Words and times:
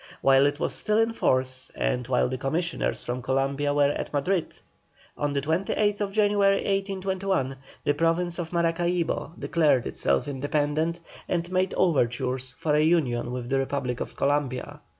While 0.21 0.47
it 0.47 0.59
was 0.59 0.73
still 0.73 0.97
in 0.97 1.13
force, 1.13 1.69
and 1.75 2.07
while 2.07 2.27
the 2.27 2.37
commissioners 2.39 3.03
from 3.03 3.21
Columbia 3.21 3.71
were 3.71 3.91
at 3.91 4.11
Madrid, 4.11 4.59
on 5.15 5.33
the 5.33 5.41
28th 5.41 6.11
January, 6.11 6.55
1821, 6.55 7.57
the 7.83 7.93
Province 7.93 8.39
of 8.39 8.51
Maracaibo 8.51 9.33
declared 9.37 9.85
itself 9.85 10.27
independent, 10.27 11.01
and 11.29 11.51
made 11.51 11.75
overtures 11.75 12.55
for 12.57 12.73
a 12.73 12.81
union 12.83 13.31
with 13.31 13.47
the 13.51 13.59
Republic 13.59 13.99
of 13.99 14.15
Columbia. 14.15 14.81